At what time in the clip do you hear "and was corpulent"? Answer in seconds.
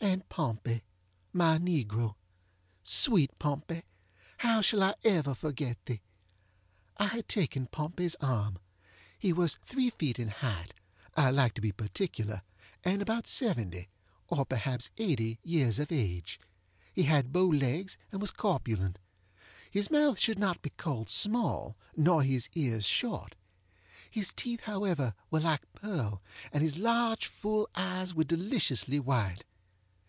18.10-18.98